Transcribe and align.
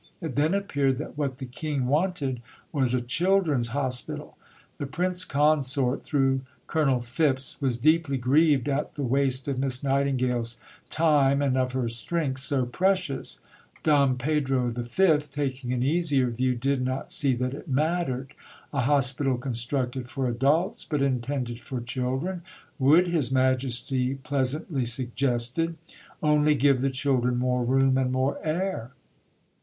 It 0.19 0.33
then 0.35 0.55
appeared 0.55 0.97
that 0.97 1.15
what 1.15 1.37
the 1.37 1.45
King 1.45 1.85
wanted 1.85 2.41
was 2.71 2.95
a 2.95 3.01
Children's 3.01 3.67
Hospital. 3.67 4.35
The 4.79 4.87
Prince 4.87 5.23
Consort, 5.23 6.01
through 6.03 6.41
Colonel 6.65 7.01
Phipps, 7.01 7.61
was 7.61 7.77
deeply 7.77 8.17
grieved 8.17 8.67
at 8.67 8.95
"the 8.95 9.03
waste 9.03 9.47
of 9.47 9.59
Miss 9.59 9.83
Nightingale's 9.83 10.59
time 10.89 11.39
and 11.39 11.55
of 11.55 11.73
her 11.73 11.87
strength, 11.87 12.39
so 12.39 12.65
precious." 12.65 13.41
Dom 13.83 14.17
Pedro 14.17 14.69
V., 14.71 15.17
taking 15.19 15.71
an 15.71 15.83
easier 15.83 16.31
view, 16.31 16.55
did 16.55 16.83
not 16.83 17.11
see 17.11 17.35
that 17.35 17.53
it 17.53 17.67
mattered. 17.67 18.33
A 18.73 18.81
hospital, 18.81 19.37
constructed 19.37 20.09
for 20.09 20.27
adults, 20.27 20.83
but 20.83 21.03
intended 21.03 21.59
for 21.61 21.79
children, 21.79 22.41
would, 22.79 23.05
His 23.05 23.31
Majesty 23.31 24.15
pleasantly 24.15 24.83
suggested, 24.87 25.77
"only 26.23 26.55
give 26.55 26.81
the 26.81 26.89
children 26.89 27.37
more 27.37 27.63
room 27.63 27.99
and 27.99 28.11
more 28.11 28.39
air." 28.43 28.93